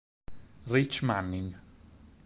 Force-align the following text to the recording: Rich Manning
Rich 0.67 1.03
Manning 1.05 1.53